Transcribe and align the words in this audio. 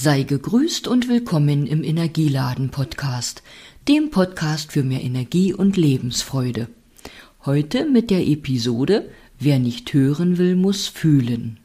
Sei 0.00 0.22
gegrüßt 0.22 0.86
und 0.86 1.08
willkommen 1.08 1.66
im 1.66 1.82
Energieladen 1.82 2.68
Podcast, 2.68 3.42
dem 3.88 4.10
Podcast 4.10 4.70
für 4.70 4.84
mehr 4.84 5.02
Energie 5.02 5.52
und 5.52 5.76
Lebensfreude. 5.76 6.68
Heute 7.44 7.84
mit 7.84 8.08
der 8.10 8.24
Episode 8.24 9.10
Wer 9.40 9.58
nicht 9.58 9.92
hören 9.92 10.38
will, 10.38 10.54
muss 10.54 10.86
fühlen. 10.86 11.58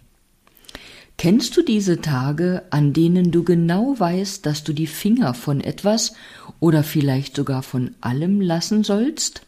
Kennst 1.16 1.56
du 1.58 1.62
diese 1.62 2.02
Tage, 2.02 2.64
an 2.72 2.92
denen 2.92 3.30
du 3.30 3.44
genau 3.44 3.94
weißt, 4.00 4.44
dass 4.48 4.64
du 4.64 4.74
die 4.74 4.88
Finger 4.88 5.36
von 5.36 5.62
etwas 5.62 6.16
oder 6.60 6.82
vielleicht 6.82 7.36
sogar 7.36 7.62
von 7.62 7.92
allem 8.02 8.42
lassen 8.42 8.84
sollst? 8.84 9.44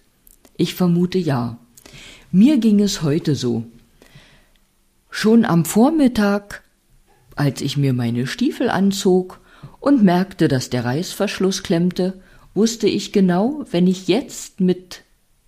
Ich 0.57 0.75
vermute 0.75 1.17
ja. 1.17 1.57
Mir 2.31 2.59
ging 2.59 2.79
es 2.79 3.01
heute 3.01 3.33
so. 3.33 3.63
Schon 5.09 5.43
am 5.43 5.65
Vormittag 5.65 6.61
als 7.35 7.61
ich 7.61 7.77
mir 7.77 7.93
meine 7.93 8.27
Stiefel 8.27 8.69
anzog 8.69 9.39
und 9.79 10.03
merkte, 10.03 10.47
dass 10.47 10.69
der 10.69 10.85
Reißverschluss 10.85 11.63
klemmte, 11.63 12.21
wusste 12.53 12.87
ich 12.87 13.11
genau, 13.11 13.65
wenn 13.71 13.87
ich 13.87 14.07
jetzt 14.07 14.59
mit 14.59 15.01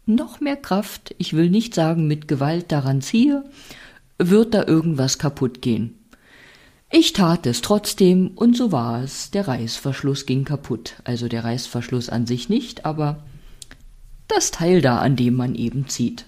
noch 0.06 0.40
mehr 0.40 0.58
Kraft, 0.58 1.16
ich 1.18 1.34
will 1.34 1.50
nicht 1.50 1.74
sagen 1.74 2.08
mit 2.08 2.28
Gewalt 2.28 2.72
daran 2.72 3.02
ziehe, 3.02 3.44
wird 4.18 4.54
da 4.54 4.66
irgendwas 4.66 5.18
kaputt 5.18 5.62
gehen. 5.62 5.98
Ich 6.90 7.12
tat 7.12 7.46
es 7.46 7.62
trotzdem 7.62 8.32
und 8.36 8.56
so 8.56 8.72
war 8.72 9.04
es. 9.04 9.30
Der 9.32 9.48
Reißverschluss 9.48 10.26
ging 10.26 10.46
kaputt. 10.46 10.96
Also 11.04 11.28
der 11.28 11.44
Reißverschluss 11.44 12.10
an 12.10 12.26
sich 12.26 12.48
nicht, 12.48 12.86
aber 12.86 13.24
das 14.30 14.52
Teil 14.52 14.82
da, 14.82 15.00
an 15.00 15.18
dem 15.18 15.34
man 15.34 15.54
eben 15.56 15.88
zieht. 15.90 16.26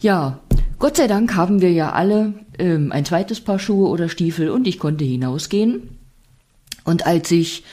Ja, 0.00 0.40
Gott 0.84 0.98
sei 0.98 1.06
Dank 1.06 1.34
haben 1.34 1.62
wir 1.62 1.72
ja 1.72 1.92
alle 1.92 2.34
ähm, 2.58 2.92
ein 2.92 3.06
zweites 3.06 3.40
Paar 3.40 3.58
Schuhe 3.58 3.88
oder 3.88 4.10
Stiefel 4.10 4.50
und 4.50 4.66
ich 4.66 4.78
konnte 4.78 5.02
hinausgehen. 5.02 5.96
Und 6.84 7.06
als 7.06 7.30
ich 7.30 7.64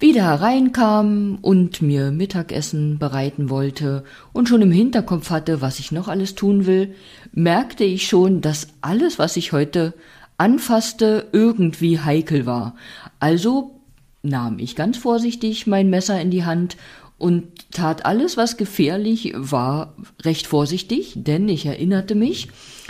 wieder 0.00 0.22
hereinkam 0.22 1.36
und 1.42 1.82
mir 1.82 2.10
Mittagessen 2.10 2.98
bereiten 2.98 3.50
wollte 3.50 4.02
und 4.32 4.48
schon 4.48 4.62
im 4.62 4.72
Hinterkopf 4.72 5.28
hatte, 5.28 5.60
was 5.60 5.78
ich 5.78 5.92
noch 5.92 6.08
alles 6.08 6.36
tun 6.36 6.64
will, 6.64 6.94
merkte 7.32 7.84
ich 7.84 8.08
schon, 8.08 8.40
dass 8.40 8.68
alles, 8.80 9.18
was 9.18 9.36
ich 9.36 9.52
heute 9.52 9.92
anfasste, 10.38 11.26
irgendwie 11.32 12.00
heikel 12.00 12.46
war. 12.46 12.76
Also 13.20 13.78
nahm 14.22 14.58
ich 14.58 14.74
ganz 14.74 14.96
vorsichtig 14.96 15.66
mein 15.66 15.90
Messer 15.90 16.18
in 16.18 16.30
die 16.30 16.46
Hand 16.46 16.78
und 17.18 17.70
tat 17.70 18.04
alles, 18.04 18.36
was 18.36 18.56
gefährlich 18.56 19.32
war, 19.36 19.94
recht 20.22 20.46
vorsichtig, 20.46 21.12
denn 21.16 21.48
ich 21.48 21.66
erinnerte 21.66 22.14
mich, 22.14 22.48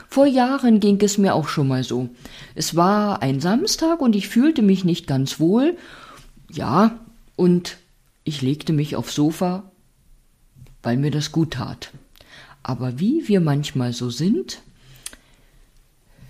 vor 0.08 0.26
Jahren 0.26 0.80
ging 0.80 1.00
es 1.02 1.18
mir 1.18 1.34
auch 1.34 1.48
schon 1.48 1.68
mal 1.68 1.84
so. 1.84 2.08
Es 2.54 2.74
war 2.74 3.22
ein 3.22 3.40
Samstag 3.40 4.00
und 4.00 4.16
ich 4.16 4.28
fühlte 4.28 4.62
mich 4.62 4.84
nicht 4.84 5.06
ganz 5.06 5.40
wohl. 5.40 5.76
Ja, 6.50 7.00
und 7.36 7.78
ich 8.22 8.40
legte 8.40 8.72
mich 8.72 8.96
aufs 8.96 9.14
Sofa, 9.14 9.70
weil 10.82 10.96
mir 10.96 11.10
das 11.10 11.32
gut 11.32 11.54
tat. 11.54 11.90
Aber 12.62 12.98
wie 12.98 13.28
wir 13.28 13.40
manchmal 13.40 13.92
so 13.92 14.08
sind, 14.08 14.62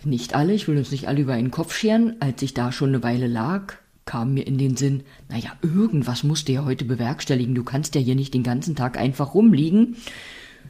nicht 0.03 0.35
alle, 0.35 0.53
ich 0.53 0.67
will 0.67 0.77
uns 0.77 0.91
nicht 0.91 1.07
alle 1.07 1.21
über 1.21 1.35
einen 1.35 1.51
Kopf 1.51 1.75
scheren, 1.75 2.17
als 2.21 2.43
ich 2.43 2.55
da 2.55 2.73
schon 2.73 2.91
eine 2.91 3.03
Weile 3.03 3.27
lag, 3.27 3.75
kam 4.05 4.35
mir 4.35 4.47
in 4.47 4.59
den 4.59 4.77
Sinn, 4.77 5.03
naja, 5.29 5.53
irgendwas 5.63 6.25
musst 6.25 6.49
du 6.49 6.53
ja 6.53 6.65
heute 6.65 6.85
bewerkstelligen, 6.85 7.55
du 7.55 7.65
kannst 7.65 7.95
ja 7.95 8.01
hier 8.01 8.15
nicht 8.15 8.35
den 8.35 8.43
ganzen 8.43 8.77
Tag 8.77 8.99
einfach 8.99 9.35
rumliegen. 9.35 9.97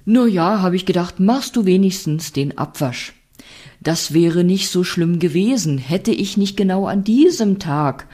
Na 0.05 0.27
ja, 0.27 0.61
habe 0.61 0.77
ich 0.77 0.87
gedacht, 0.87 1.21
machst 1.21 1.57
du 1.57 1.65
wenigstens 1.65 2.33
den 2.33 2.59
Abwasch. 2.59 3.15
Das 3.81 4.15
wäre 4.15 4.45
nicht 4.45 4.71
so 4.71 4.85
schlimm 4.85 5.19
gewesen, 5.19 5.79
hätte 5.79 6.11
ich 6.11 6.37
nicht 6.37 6.57
genau 6.57 6.87
an 6.87 7.05
diesem 7.05 7.59
Tag 7.59 8.07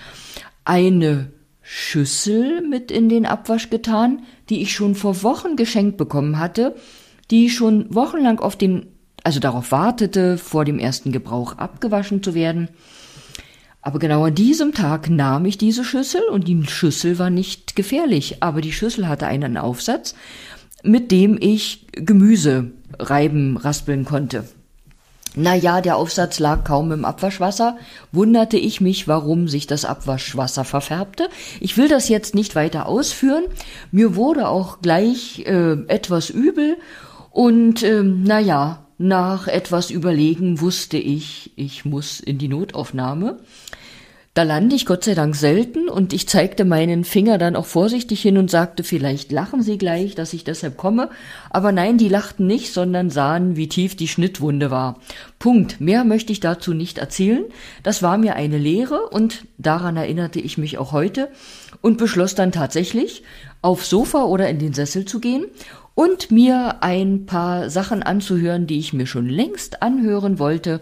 eine 0.65 1.33
Schüssel 1.63 2.67
mit 2.67 2.91
in 2.91 3.09
den 3.09 3.27
Abwasch 3.27 3.71
getan, 3.71 4.23
die 4.49 4.63
ich 4.63 4.73
schon 4.73 4.95
vor 4.95 5.23
Wochen 5.23 5.55
geschenkt 5.57 5.97
bekommen 5.97 6.39
hatte, 6.39 6.75
die 7.31 7.49
schon 7.49 7.95
wochenlang 7.95 8.41
auf 8.41 8.57
den, 8.57 8.87
also 9.23 9.39
darauf 9.39 9.71
wartete, 9.71 10.37
vor 10.37 10.65
dem 10.65 10.79
ersten 10.81 11.13
Gebrauch 11.13 11.59
abgewaschen 11.59 12.23
zu 12.23 12.35
werden. 12.35 12.69
Aber 13.83 13.99
genau 13.99 14.25
an 14.25 14.35
diesem 14.35 14.73
Tag 14.75 15.09
nahm 15.09 15.47
ich 15.47 15.57
diese 15.57 15.85
Schüssel 15.85 16.23
und 16.31 16.47
die 16.47 16.67
Schüssel 16.67 17.19
war 17.19 17.31
nicht 17.31 17.77
gefährlich, 17.77 18.43
aber 18.43 18.61
die 18.61 18.73
Schüssel 18.73 19.09
hatte 19.09 19.27
einen 19.27 19.57
Aufsatz, 19.57 20.15
mit 20.83 21.11
dem 21.11 21.39
ich 21.41 21.87
Gemüse 21.93 22.73
reiben, 22.99 23.57
raspeln 23.57 24.05
konnte. 24.05 24.45
Na 25.37 25.55
ja, 25.55 25.81
der 25.81 25.97
Aufsatz 25.97 26.41
lag 26.41 26.65
kaum 26.65 26.91
im 26.91 27.05
Abwaschwasser, 27.05 27.77
wunderte 28.11 28.57
ich 28.57 28.81
mich, 28.81 29.07
warum 29.07 29.47
sich 29.47 29.69
das 29.69 29.85
Abwaschwasser 29.85 30.65
verfärbte. 30.65 31.29
Ich 31.61 31.77
will 31.77 31.89
das 31.89 32.09
jetzt 32.09 32.35
nicht 32.35 32.57
weiter 32.57 32.87
ausführen. 32.87 33.45
Mir 33.93 34.17
wurde 34.17 34.49
auch 34.49 34.81
gleich 34.83 35.47
äh, 35.47 35.77
etwas 35.87 36.31
übel 36.31 36.77
und 37.31 37.85
äh, 37.85 38.03
na 38.03 38.41
ja, 38.41 38.85
nach 39.01 39.49
etwas 39.49 39.91
Überlegen 39.91 40.61
wusste 40.61 40.99
ich, 40.99 41.53
ich 41.57 41.87
muss 41.87 42.21
in 42.21 42.37
die 42.37 42.49
Notaufnahme. 42.49 43.39
Da 44.35 44.43
lande 44.43 44.77
ich 44.77 44.85
Gott 44.85 45.05
sei 45.05 45.15
Dank 45.15 45.35
selten 45.35 45.89
und 45.89 46.13
ich 46.13 46.29
zeigte 46.29 46.67
meinen 46.67 47.05
Finger 47.05 47.39
dann 47.39 47.57
auch 47.57 47.65
vorsichtig 47.65 48.21
hin 48.21 48.37
und 48.37 48.51
sagte, 48.51 48.85
vielleicht 48.85 49.33
lachen 49.33 49.63
Sie 49.63 49.79
gleich, 49.79 50.15
dass 50.15 50.35
ich 50.35 50.45
deshalb 50.45 50.77
komme. 50.77 51.09
Aber 51.49 51.73
nein, 51.73 51.97
die 51.97 52.11
lachten 52.11 52.47
nicht, 52.47 52.75
sondern 52.75 53.09
sahen, 53.09 53.57
wie 53.57 53.69
tief 53.69 53.97
die 53.97 54.07
Schnittwunde 54.07 54.71
war. 54.71 55.01
Punkt. 55.39 55.81
Mehr 55.81 56.05
möchte 56.05 56.33
ich 56.33 56.41
dazu 56.41 56.75
nicht 56.75 56.99
erzählen. 56.99 57.45
Das 57.83 58.03
war 58.03 58.19
mir 58.19 58.37
eine 58.37 58.59
Lehre 58.59 59.09
und 59.09 59.47
daran 59.57 59.97
erinnerte 59.97 60.41
ich 60.41 60.59
mich 60.59 60.77
auch 60.77 60.93
heute 60.93 61.31
und 61.81 61.97
beschloss 61.97 62.35
dann 62.35 62.53
tatsächlich, 62.53 63.23
aufs 63.63 63.91
Sofa 63.91 64.25
oder 64.25 64.49
in 64.49 64.59
den 64.59 64.73
Sessel 64.75 65.05
zu 65.05 65.21
gehen 65.21 65.47
und 65.95 66.31
mir 66.31 66.83
ein 66.83 67.27
paar 67.27 67.71
Sachen 67.71 68.03
anzuhören, 68.03 68.67
die 68.67 68.79
ich 68.79 68.93
mir 68.93 69.07
schon 69.07 69.29
längst 69.29 69.83
anhören 69.83 70.39
wollte. 70.39 70.81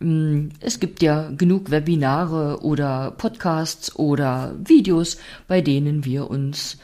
Mm, 0.00 0.48
es 0.60 0.80
gibt 0.80 1.02
ja 1.02 1.30
genug 1.30 1.70
Webinare 1.70 2.62
oder 2.62 3.12
Podcasts 3.12 3.94
oder 3.96 4.54
Videos, 4.58 5.18
bei 5.48 5.60
denen 5.60 6.04
wir 6.04 6.30
uns 6.30 6.78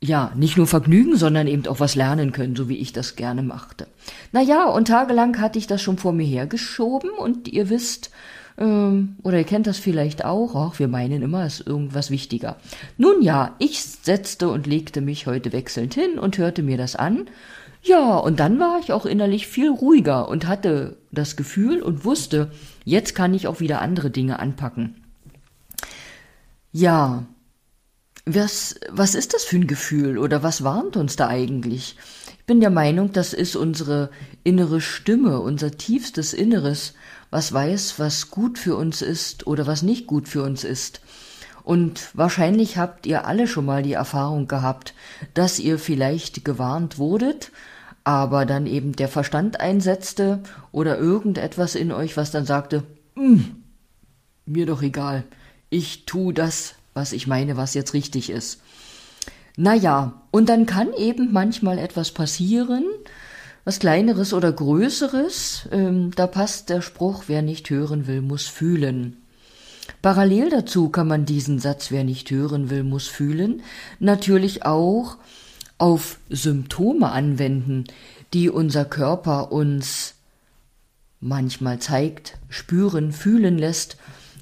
ja, 0.00 0.32
nicht 0.36 0.56
nur 0.56 0.66
vergnügen, 0.68 1.16
sondern 1.16 1.48
eben 1.48 1.66
auch 1.66 1.80
was 1.80 1.96
lernen 1.96 2.30
können, 2.30 2.54
so 2.54 2.68
wie 2.68 2.76
ich 2.76 2.92
das 2.92 3.16
gerne 3.16 3.42
machte. 3.42 3.88
Naja, 4.30 4.66
und 4.66 4.88
tagelang 4.88 5.40
hatte 5.40 5.58
ich 5.58 5.66
das 5.66 5.82
schon 5.82 5.98
vor 5.98 6.12
mir 6.12 6.26
hergeschoben 6.26 7.10
und 7.10 7.48
ihr 7.48 7.68
wisst, 7.68 8.10
ähm, 8.58 9.16
oder 9.22 9.38
ihr 9.38 9.44
kennt 9.44 9.66
das 9.66 9.78
vielleicht 9.78 10.24
auch, 10.24 10.54
ach, 10.54 10.78
wir 10.78 10.88
meinen 10.88 11.22
immer, 11.22 11.44
es 11.44 11.60
ist 11.60 11.66
irgendwas 11.66 12.10
wichtiger. 12.10 12.56
Nun 12.96 13.22
ja, 13.22 13.54
ich 13.58 13.82
setzte 13.82 14.48
und 14.48 14.66
legte 14.66 15.00
mich 15.00 15.26
heute 15.26 15.52
wechselnd 15.52 15.94
hin 15.94 16.18
und 16.18 16.38
hörte 16.38 16.62
mir 16.62 16.76
das 16.76 16.96
an. 16.96 17.28
Ja, 17.82 18.16
und 18.16 18.40
dann 18.40 18.58
war 18.58 18.80
ich 18.80 18.92
auch 18.92 19.06
innerlich 19.06 19.46
viel 19.46 19.70
ruhiger 19.70 20.28
und 20.28 20.46
hatte 20.46 20.96
das 21.12 21.36
Gefühl 21.36 21.80
und 21.80 22.04
wusste, 22.04 22.50
jetzt 22.84 23.14
kann 23.14 23.32
ich 23.32 23.46
auch 23.46 23.60
wieder 23.60 23.80
andere 23.80 24.10
Dinge 24.10 24.40
anpacken. 24.40 25.04
Ja, 26.72 27.24
was, 28.26 28.78
was 28.90 29.14
ist 29.14 29.32
das 29.32 29.44
für 29.44 29.56
ein 29.56 29.68
Gefühl 29.68 30.18
oder 30.18 30.42
was 30.42 30.64
warnt 30.64 30.96
uns 30.96 31.16
da 31.16 31.28
eigentlich? 31.28 31.96
Ich 32.48 32.50
bin 32.50 32.60
der 32.60 32.70
Meinung, 32.70 33.12
das 33.12 33.34
ist 33.34 33.56
unsere 33.56 34.08
innere 34.42 34.80
Stimme, 34.80 35.38
unser 35.38 35.72
tiefstes 35.72 36.32
Inneres, 36.32 36.94
was 37.28 37.52
weiß, 37.52 37.98
was 37.98 38.30
gut 38.30 38.58
für 38.58 38.74
uns 38.74 39.02
ist 39.02 39.46
oder 39.46 39.66
was 39.66 39.82
nicht 39.82 40.06
gut 40.06 40.30
für 40.30 40.42
uns 40.42 40.64
ist. 40.64 41.02
Und 41.62 42.08
wahrscheinlich 42.14 42.78
habt 42.78 43.04
ihr 43.04 43.26
alle 43.26 43.48
schon 43.48 43.66
mal 43.66 43.82
die 43.82 43.92
Erfahrung 43.92 44.48
gehabt, 44.48 44.94
dass 45.34 45.58
ihr 45.58 45.78
vielleicht 45.78 46.42
gewarnt 46.42 46.96
wurdet, 46.96 47.52
aber 48.02 48.46
dann 48.46 48.66
eben 48.66 48.92
der 48.92 49.08
Verstand 49.08 49.60
einsetzte 49.60 50.42
oder 50.72 50.96
irgendetwas 50.96 51.74
in 51.74 51.92
euch, 51.92 52.16
was 52.16 52.30
dann 52.30 52.46
sagte, 52.46 52.82
hm, 53.14 53.62
mir 54.46 54.64
doch 54.64 54.80
egal, 54.80 55.24
ich 55.68 56.06
tu 56.06 56.32
das, 56.32 56.76
was 56.94 57.12
ich 57.12 57.26
meine, 57.26 57.58
was 57.58 57.74
jetzt 57.74 57.92
richtig 57.92 58.30
ist. 58.30 58.62
Naja, 59.60 60.12
und 60.30 60.48
dann 60.48 60.66
kann 60.66 60.92
eben 60.96 61.32
manchmal 61.32 61.78
etwas 61.78 62.12
passieren, 62.12 62.84
was 63.64 63.80
kleineres 63.80 64.32
oder 64.32 64.52
größeres, 64.52 65.68
ähm, 65.72 66.12
da 66.14 66.28
passt 66.28 66.70
der 66.70 66.80
Spruch, 66.80 67.24
wer 67.26 67.42
nicht 67.42 67.68
hören 67.68 68.06
will, 68.06 68.22
muss 68.22 68.46
fühlen. 68.46 69.16
Parallel 70.00 70.50
dazu 70.50 70.90
kann 70.90 71.08
man 71.08 71.24
diesen 71.24 71.58
Satz, 71.58 71.90
wer 71.90 72.04
nicht 72.04 72.30
hören 72.30 72.70
will, 72.70 72.84
muss 72.84 73.08
fühlen, 73.08 73.62
natürlich 73.98 74.64
auch 74.64 75.16
auf 75.76 76.20
Symptome 76.30 77.10
anwenden, 77.10 77.82
die 78.34 78.50
unser 78.50 78.84
Körper 78.84 79.50
uns 79.50 80.14
manchmal 81.18 81.80
zeigt, 81.80 82.38
spüren, 82.48 83.10
fühlen 83.10 83.58
lässt. 83.58 83.96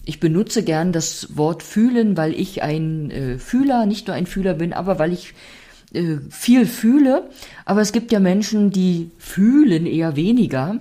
Ich 0.06 0.20
benutze 0.20 0.62
gern 0.62 0.92
das 0.92 1.36
Wort 1.36 1.64
fühlen, 1.64 2.16
weil 2.16 2.32
ich 2.32 2.62
ein 2.62 3.10
äh, 3.10 3.38
Fühler, 3.38 3.86
nicht 3.86 4.06
nur 4.06 4.14
ein 4.14 4.26
Fühler 4.26 4.54
bin, 4.54 4.72
aber 4.72 5.00
weil 5.00 5.12
ich 5.12 5.34
äh, 5.92 6.18
viel 6.30 6.64
fühle, 6.64 7.28
aber 7.64 7.80
es 7.80 7.90
gibt 7.90 8.12
ja 8.12 8.20
Menschen, 8.20 8.70
die 8.70 9.10
fühlen 9.18 9.84
eher 9.84 10.14
weniger, 10.14 10.76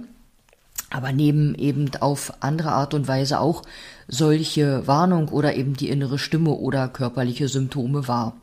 aber 0.92 1.12
nehmen 1.12 1.56
eben 1.56 1.90
auf 2.00 2.34
andere 2.42 2.72
Art 2.72 2.94
und 2.94 3.08
Weise 3.08 3.40
auch 3.40 3.64
solche 4.08 4.86
Warnung 4.86 5.30
oder 5.30 5.56
eben 5.56 5.74
die 5.74 5.90
innere 5.90 6.20
Stimme 6.20 6.52
oder 6.52 6.88
körperliche 6.88 7.48
Symptome 7.48 8.08
wahr. 8.08 8.38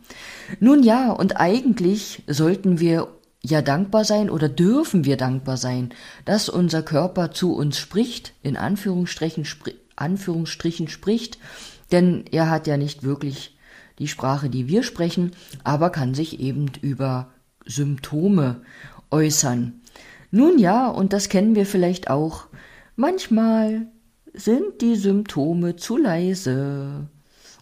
Nun 0.59 0.83
ja, 0.83 1.13
und 1.13 1.37
eigentlich 1.37 2.25
sollten 2.27 2.81
wir 2.81 3.07
ja 3.41 3.63
dankbar 3.63 4.05
sein 4.05 4.31
oder 4.31 4.49
dürfen 4.49 5.05
wir 5.05 5.17
dankbar 5.17 5.57
sein, 5.57 5.91
dass 6.25 6.49
unser 6.49 6.83
Körper 6.83 7.31
zu 7.31 7.55
uns 7.55 7.79
spricht, 7.79 8.33
in 8.43 8.57
Anführungsstrichen, 8.57 9.45
spri 9.45 9.75
Anführungsstrichen 9.97 10.89
spricht, 10.89 11.39
denn 11.91 12.25
er 12.31 12.51
hat 12.51 12.67
ja 12.67 12.77
nicht 12.77 13.03
wirklich 13.03 13.57
die 13.99 14.09
Sprache, 14.09 14.51
die 14.51 14.69
wir 14.69 14.83
sprechen, 14.83 15.33
aber 15.65 15.91
kann 15.91 16.15
sich 16.15 16.41
eben 16.41 16.67
über 16.81 17.31
Symptome 17.67 18.63
äußern. 19.11 19.81
Nun 20.31 20.59
ja, 20.59 20.89
und 20.89 21.13
das 21.13 21.29
kennen 21.29 21.55
wir 21.55 21.67
vielleicht 21.67 22.09
auch. 22.11 22.47
Manchmal 22.97 23.87
sind 24.33 24.81
die 24.81 24.97
Symptome 24.97 25.77
zu 25.77 25.97
leise 25.97 27.09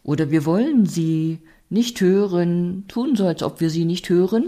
oder 0.03 0.31
wir 0.31 0.45
wollen 0.45 0.87
sie 0.87 1.41
nicht 1.69 2.01
hören, 2.01 2.85
tun 2.89 3.17
so, 3.17 3.27
als 3.27 3.43
ob 3.43 3.61
wir 3.61 3.71
sie 3.71 3.85
nicht 3.85 4.09
hören. 4.09 4.45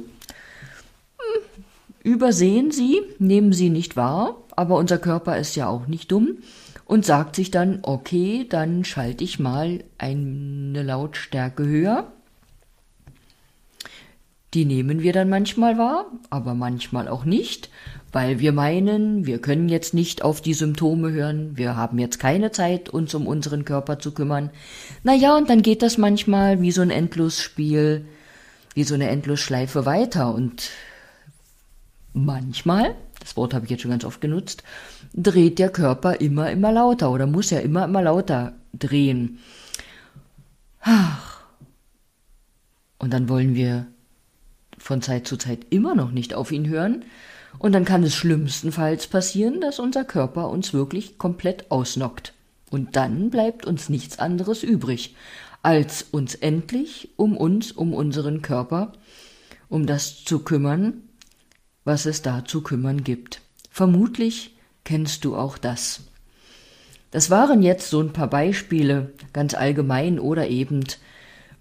Hm, 1.18 1.64
übersehen 2.04 2.70
sie, 2.70 3.00
nehmen 3.18 3.52
sie 3.52 3.70
nicht 3.70 3.96
wahr, 3.96 4.36
aber 4.54 4.76
unser 4.76 4.98
Körper 4.98 5.36
ist 5.38 5.56
ja 5.56 5.68
auch 5.68 5.86
nicht 5.86 6.12
dumm 6.12 6.38
und 6.92 7.06
sagt 7.06 7.36
sich 7.36 7.50
dann, 7.50 7.78
okay, 7.84 8.44
dann 8.46 8.84
schalte 8.84 9.24
ich 9.24 9.38
mal 9.38 9.82
eine 9.96 10.82
Lautstärke 10.82 11.64
höher. 11.64 12.12
Die 14.52 14.66
nehmen 14.66 15.00
wir 15.00 15.14
dann 15.14 15.30
manchmal 15.30 15.78
wahr, 15.78 16.04
aber 16.28 16.52
manchmal 16.52 17.08
auch 17.08 17.24
nicht, 17.24 17.70
weil 18.12 18.40
wir 18.40 18.52
meinen, 18.52 19.24
wir 19.24 19.40
können 19.40 19.70
jetzt 19.70 19.94
nicht 19.94 20.20
auf 20.20 20.42
die 20.42 20.52
Symptome 20.52 21.12
hören, 21.12 21.56
wir 21.56 21.76
haben 21.76 21.98
jetzt 21.98 22.18
keine 22.18 22.50
Zeit, 22.50 22.90
uns 22.90 23.14
um 23.14 23.26
unseren 23.26 23.64
Körper 23.64 23.98
zu 23.98 24.12
kümmern. 24.12 24.50
Na 25.02 25.14
ja, 25.14 25.34
und 25.34 25.48
dann 25.48 25.62
geht 25.62 25.80
das 25.80 25.96
manchmal 25.96 26.60
wie 26.60 26.72
so 26.72 26.82
ein 26.82 26.90
Endlosspiel, 26.90 28.04
wie 28.74 28.84
so 28.84 28.92
eine 28.92 29.08
Endlosschleife 29.08 29.86
weiter 29.86 30.34
und 30.34 30.68
manchmal, 32.12 32.96
das 33.22 33.36
Wort 33.36 33.54
habe 33.54 33.64
ich 33.64 33.70
jetzt 33.70 33.82
schon 33.82 33.90
ganz 33.90 34.04
oft 34.04 34.20
genutzt, 34.20 34.62
dreht 35.14 35.58
der 35.58 35.70
Körper 35.70 36.20
immer, 36.20 36.50
immer 36.50 36.72
lauter 36.72 37.10
oder 37.10 37.26
muss 37.26 37.50
ja 37.50 37.60
immer, 37.60 37.84
immer 37.84 38.02
lauter 38.02 38.54
drehen. 38.72 39.38
Ach. 40.80 41.42
Und 42.98 43.12
dann 43.12 43.28
wollen 43.28 43.54
wir 43.54 43.86
von 44.78 45.02
Zeit 45.02 45.26
zu 45.26 45.36
Zeit 45.36 45.66
immer 45.70 45.94
noch 45.94 46.10
nicht 46.10 46.34
auf 46.34 46.52
ihn 46.52 46.68
hören, 46.68 47.04
und 47.58 47.72
dann 47.72 47.84
kann 47.84 48.02
es 48.02 48.14
schlimmstenfalls 48.14 49.06
passieren, 49.06 49.60
dass 49.60 49.78
unser 49.78 50.04
Körper 50.04 50.48
uns 50.48 50.72
wirklich 50.72 51.18
komplett 51.18 51.70
ausnockt. 51.70 52.32
Und 52.70 52.96
dann 52.96 53.30
bleibt 53.30 53.66
uns 53.66 53.88
nichts 53.88 54.18
anderes 54.18 54.62
übrig, 54.62 55.14
als 55.62 56.02
uns 56.10 56.34
endlich 56.34 57.10
um 57.16 57.36
uns, 57.36 57.70
um 57.70 57.92
unseren 57.92 58.42
Körper, 58.42 58.92
um 59.68 59.86
das 59.86 60.24
zu 60.24 60.40
kümmern, 60.40 61.02
was 61.84 62.06
es 62.06 62.22
da 62.22 62.44
zu 62.44 62.62
kümmern 62.62 63.04
gibt. 63.04 63.40
Vermutlich 63.70 64.56
kennst 64.84 65.24
du 65.24 65.36
auch 65.36 65.58
das. 65.58 66.04
Das 67.10 67.30
waren 67.30 67.62
jetzt 67.62 67.90
so 67.90 68.00
ein 68.00 68.12
paar 68.12 68.28
Beispiele, 68.28 69.12
ganz 69.32 69.54
allgemein 69.54 70.18
oder 70.18 70.48
eben 70.48 70.84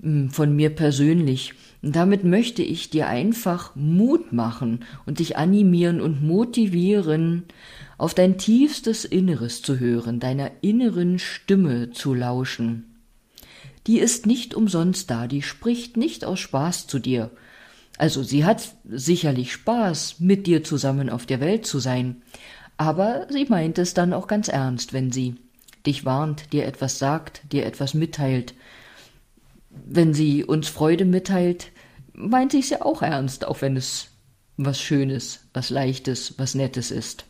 hm, 0.01 0.29
von 0.29 0.55
mir 0.55 0.69
persönlich, 0.69 1.53
und 1.83 1.95
damit 1.95 2.23
möchte 2.23 2.61
ich 2.61 2.91
dir 2.91 3.07
einfach 3.07 3.75
Mut 3.75 4.33
machen 4.33 4.85
und 5.05 5.19
dich 5.19 5.37
animieren 5.37 5.99
und 5.99 6.21
motivieren, 6.21 7.43
auf 7.97 8.13
dein 8.13 8.37
tiefstes 8.37 9.03
Inneres 9.03 9.61
zu 9.61 9.79
hören, 9.79 10.19
deiner 10.19 10.51
inneren 10.61 11.19
Stimme 11.19 11.91
zu 11.91 12.13
lauschen. 12.13 12.85
Die 13.87 13.99
ist 13.99 14.27
nicht 14.27 14.53
umsonst 14.53 15.09
da, 15.09 15.27
die 15.27 15.41
spricht 15.41 15.97
nicht 15.97 16.23
aus 16.23 16.39
Spaß 16.39 16.85
zu 16.85 16.99
dir. 16.99 17.31
Also 18.01 18.23
sie 18.23 18.45
hat 18.45 18.67
sicherlich 18.89 19.53
Spaß, 19.53 20.15
mit 20.17 20.47
dir 20.47 20.63
zusammen 20.63 21.07
auf 21.11 21.27
der 21.27 21.39
Welt 21.39 21.67
zu 21.67 21.77
sein, 21.77 22.23
aber 22.75 23.27
sie 23.29 23.45
meint 23.45 23.77
es 23.77 23.93
dann 23.93 24.11
auch 24.11 24.25
ganz 24.25 24.47
ernst, 24.47 24.91
wenn 24.91 25.11
sie 25.11 25.35
dich 25.85 26.03
warnt, 26.03 26.51
dir 26.51 26.65
etwas 26.65 26.97
sagt, 26.97 27.43
dir 27.51 27.63
etwas 27.63 27.93
mitteilt, 27.93 28.55
wenn 29.69 30.15
sie 30.15 30.43
uns 30.43 30.67
Freude 30.67 31.05
mitteilt, 31.05 31.67
meint 32.13 32.53
sie 32.53 32.61
es 32.61 32.71
ja 32.71 32.81
auch 32.81 33.03
ernst, 33.03 33.45
auch 33.45 33.61
wenn 33.61 33.77
es 33.77 34.07
was 34.57 34.81
Schönes, 34.81 35.41
was 35.53 35.69
Leichtes, 35.69 36.39
was 36.39 36.55
Nettes 36.55 36.89
ist. 36.89 37.25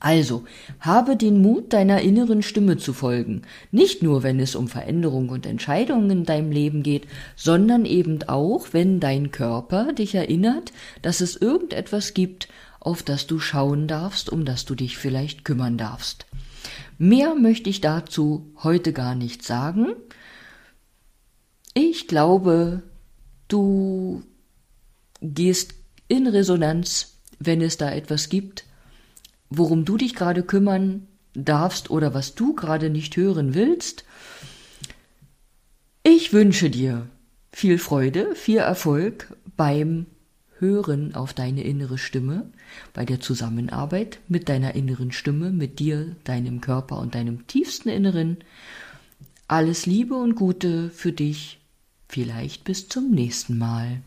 Also, 0.00 0.44
habe 0.80 1.16
den 1.16 1.40
Mut, 1.40 1.72
deiner 1.72 2.02
inneren 2.02 2.42
Stimme 2.42 2.76
zu 2.76 2.92
folgen, 2.92 3.42
nicht 3.70 4.02
nur, 4.02 4.22
wenn 4.22 4.38
es 4.38 4.54
um 4.54 4.68
Veränderung 4.68 5.30
und 5.30 5.46
Entscheidungen 5.46 6.10
in 6.10 6.24
deinem 6.24 6.50
Leben 6.50 6.82
geht, 6.82 7.06
sondern 7.36 7.86
eben 7.86 8.22
auch, 8.24 8.68
wenn 8.72 9.00
dein 9.00 9.30
Körper 9.30 9.92
dich 9.92 10.14
erinnert, 10.14 10.72
dass 11.00 11.20
es 11.20 11.36
irgendetwas 11.36 12.12
gibt, 12.12 12.48
auf 12.80 13.02
das 13.02 13.26
du 13.26 13.38
schauen 13.38 13.88
darfst, 13.88 14.30
um 14.30 14.44
das 14.44 14.66
du 14.66 14.74
dich 14.74 14.98
vielleicht 14.98 15.44
kümmern 15.44 15.78
darfst. 15.78 16.26
Mehr 16.98 17.34
möchte 17.34 17.70
ich 17.70 17.80
dazu 17.80 18.52
heute 18.62 18.92
gar 18.92 19.14
nicht 19.14 19.42
sagen. 19.42 19.94
Ich 21.72 22.06
glaube, 22.06 22.82
du 23.48 24.22
gehst 25.20 25.74
in 26.08 26.26
Resonanz, 26.26 27.18
wenn 27.38 27.62
es 27.62 27.78
da 27.78 27.90
etwas 27.90 28.28
gibt, 28.28 28.64
worum 29.58 29.84
du 29.84 29.96
dich 29.96 30.14
gerade 30.14 30.42
kümmern 30.42 31.06
darfst 31.34 31.90
oder 31.90 32.14
was 32.14 32.34
du 32.34 32.54
gerade 32.54 32.90
nicht 32.90 33.16
hören 33.16 33.54
willst. 33.54 34.04
Ich 36.02 36.32
wünsche 36.32 36.70
dir 36.70 37.08
viel 37.52 37.78
Freude, 37.78 38.34
viel 38.34 38.58
Erfolg 38.58 39.36
beim 39.56 40.06
Hören 40.58 41.14
auf 41.14 41.34
deine 41.34 41.64
innere 41.64 41.98
Stimme, 41.98 42.50
bei 42.92 43.04
der 43.04 43.20
Zusammenarbeit 43.20 44.20
mit 44.28 44.48
deiner 44.48 44.74
inneren 44.74 45.12
Stimme, 45.12 45.50
mit 45.50 45.78
dir, 45.78 46.14
deinem 46.24 46.60
Körper 46.60 46.98
und 46.98 47.14
deinem 47.14 47.46
tiefsten 47.46 47.88
Inneren. 47.88 48.38
Alles 49.48 49.86
Liebe 49.86 50.14
und 50.14 50.36
Gute 50.36 50.90
für 50.90 51.12
dich 51.12 51.58
Vielleicht 52.14 52.62
bis 52.62 52.88
zum 52.88 53.10
nächsten 53.10 53.58
Mal. 53.58 54.00